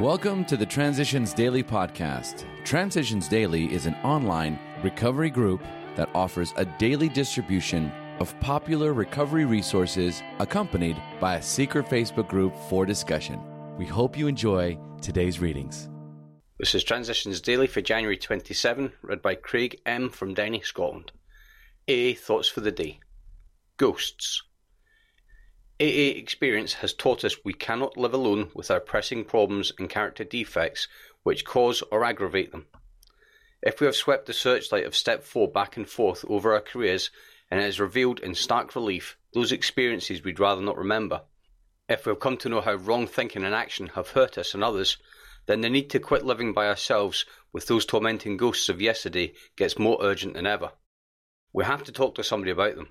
[0.00, 2.46] Welcome to the Transitions Daily podcast.
[2.64, 5.62] Transitions Daily is an online recovery group
[5.96, 12.56] that offers a daily distribution of popular recovery resources accompanied by a secret Facebook group
[12.70, 13.38] for discussion.
[13.76, 15.90] We hope you enjoy today's readings.
[16.58, 20.08] This is Transitions Daily for January 27, read by Craig M.
[20.08, 21.12] from Denny, Scotland.
[21.86, 22.14] A.
[22.14, 23.00] Thoughts for the Day
[23.76, 24.42] Ghosts.
[25.82, 30.22] AA experience has taught us we cannot live alone with our pressing problems and character
[30.22, 30.86] defects
[31.24, 32.68] which cause or aggravate them.
[33.62, 37.10] If we have swept the searchlight of step 4 back and forth over our careers
[37.50, 41.22] and it has revealed in stark relief those experiences we'd rather not remember,
[41.88, 44.62] if we have come to know how wrong thinking and action have hurt us and
[44.62, 44.98] others,
[45.46, 49.80] then the need to quit living by ourselves with those tormenting ghosts of yesterday gets
[49.80, 50.70] more urgent than ever.
[51.52, 52.90] We have to talk to somebody about them.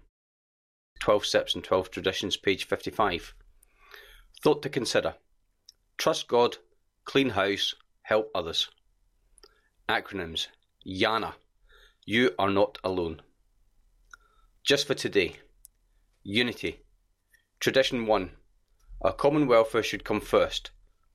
[1.02, 3.34] 12 Steps and 12 Traditions, page 55.
[4.44, 5.16] Thought to consider
[5.98, 6.58] Trust God,
[7.06, 7.74] clean house,
[8.04, 8.70] help others.
[9.90, 10.46] Acronyms
[10.86, 11.34] YANA
[12.06, 13.24] You are not alone.
[14.64, 15.38] Just for today
[16.22, 16.82] Unity.
[17.60, 18.32] Tradition 1
[19.02, 20.70] Our common welfare should come first.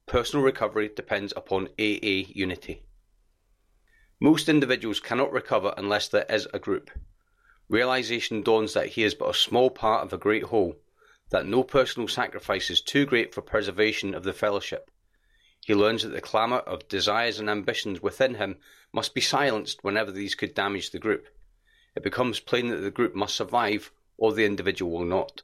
[0.06, 2.83] Personal recovery depends upon AA unity.
[4.20, 6.91] Most individuals cannot recover unless there is a group.
[7.69, 10.77] Realization dawns that he is but a small part of a great whole,
[11.31, 14.91] that no personal sacrifice is too great for preservation of the fellowship.
[15.64, 18.58] He learns that the clamour of desires and ambitions within him
[18.92, 21.27] must be silenced whenever these could damage the group.
[21.97, 25.42] It becomes plain that the group must survive or the individual will not.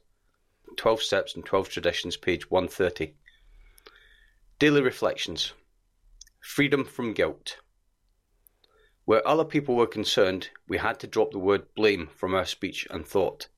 [0.77, 3.15] 12 Steps and 12 Traditions, page 130.
[4.59, 5.51] Daily Reflections
[6.39, 7.57] Freedom from Guilt.
[9.05, 12.87] Where other people were concerned, we had to drop the word blame from our speech
[12.89, 13.49] and thought.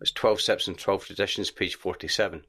[0.00, 2.44] It's 12 Steps and 12 Traditions, page 47.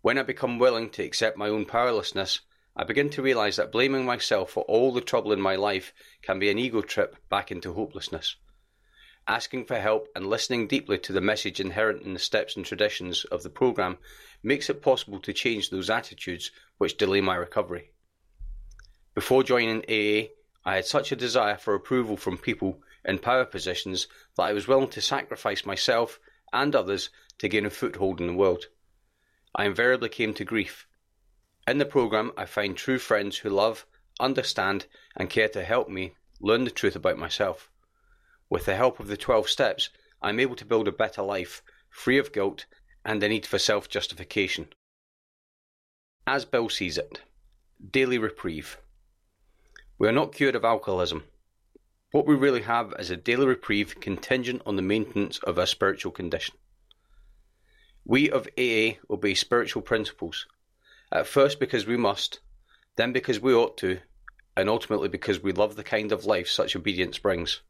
[0.00, 2.40] When I become willing to accept my own powerlessness,
[2.76, 6.38] I begin to realize that blaming myself for all the trouble in my life can
[6.38, 8.36] be an ego trip back into hopelessness.
[9.26, 13.24] Asking for help and listening deeply to the message inherent in the steps and traditions
[13.24, 13.98] of the program
[14.44, 17.90] makes it possible to change those attitudes which delay my recovery.
[19.16, 20.28] Before joining AA,
[20.68, 24.06] I had such a desire for approval from people in power positions
[24.36, 26.20] that I was willing to sacrifice myself
[26.52, 27.08] and others
[27.38, 28.66] to gain a foothold in the world.
[29.54, 30.86] I invariably came to grief.
[31.66, 33.86] In the program, I find true friends who love,
[34.20, 34.84] understand,
[35.16, 37.70] and care to help me learn the truth about myself.
[38.50, 39.88] With the help of the 12 steps,
[40.20, 42.66] I am able to build a better life, free of guilt
[43.06, 44.68] and the need for self justification.
[46.26, 47.22] As Bill sees it,
[47.90, 48.76] daily reprieve.
[49.98, 51.24] We are not cured of alcoholism.
[52.12, 56.12] What we really have is a daily reprieve contingent on the maintenance of our spiritual
[56.12, 56.54] condition.
[58.04, 60.46] We of AA obey spiritual principles,
[61.10, 62.38] at first because we must,
[62.94, 63.98] then because we ought to,
[64.56, 67.60] and ultimately because we love the kind of life such obedience brings.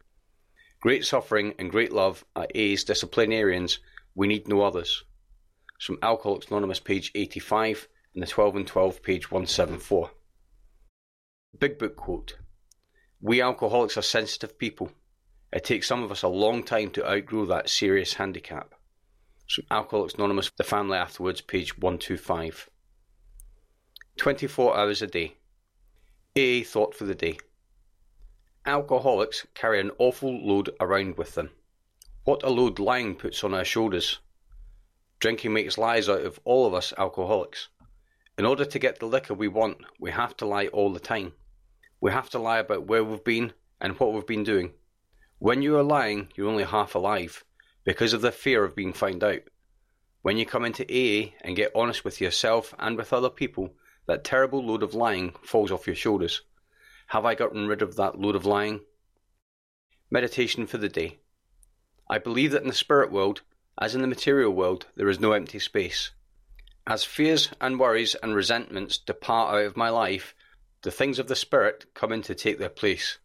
[0.80, 3.78] Great suffering and great love are AA's disciplinarians,
[4.14, 5.02] we need no others.
[5.80, 10.10] From Alcoholics Anonymous, page 85, and the 12 and 12, page 174.
[11.60, 12.36] Big Book quote
[13.20, 14.92] We alcoholics are sensitive people.
[15.52, 18.74] It takes some of us a long time to outgrow that serious handicap.
[19.52, 22.70] From Alcoholics Anonymous, The Family Afterwards, page 125.
[24.18, 25.34] 24 hours a day.
[26.36, 27.38] AA thought for the day.
[28.64, 31.50] Alcoholics carry an awful load around with them.
[32.22, 34.20] What a load lying puts on our shoulders.
[35.18, 37.66] Drinking makes lies out of all of us alcoholics.
[38.36, 41.32] In order to get the liquor we want, we have to lie all the time.
[42.00, 44.72] We have to lie about where we've been and what we've been doing.
[45.38, 47.44] When you are lying, you're only half alive
[47.84, 49.42] because of the fear of being found out.
[50.22, 53.74] When you come into AA and get honest with yourself and with other people,
[54.06, 56.42] that terrible load of lying falls off your shoulders.
[57.08, 58.80] Have I gotten rid of that load of lying?
[60.10, 61.18] Meditation for the day.
[62.10, 63.42] I believe that in the spirit world,
[63.80, 66.10] as in the material world, there is no empty space.
[66.86, 70.34] As fears and worries and resentments depart out of my life,
[70.82, 73.18] the things of the spirit come in to take their place.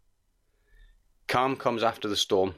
[1.28, 2.56] Calm comes after the storm.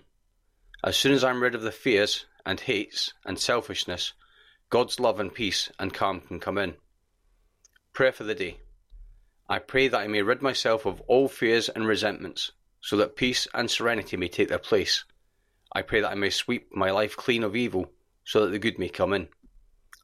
[0.83, 4.13] As soon as I'm rid of the fears and hates and selfishness,
[4.69, 6.75] God's love and peace and calm can come in.
[7.93, 8.59] Prayer for the day.
[9.47, 12.51] I pray that I may rid myself of all fears and resentments,
[12.81, 15.03] so that peace and serenity may take their place.
[15.73, 17.91] I pray that I may sweep my life clean of evil,
[18.23, 19.27] so that the good may come in.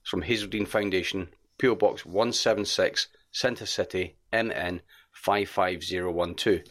[0.02, 1.30] It's from Hazelden Foundation,
[1.60, 4.82] PO Box 176, Centre City, MN
[5.14, 6.62] 55012.